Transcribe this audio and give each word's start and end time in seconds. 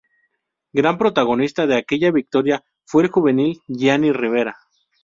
Gran 0.73 0.97
protagonista 0.97 1.67
de 1.67 1.77
aquella 1.77 2.11
victoria 2.11 2.63
fue 2.87 3.03
el 3.03 3.09
juvenil 3.11 3.61
Gianni 3.67 4.11
Rivera. 4.11 4.57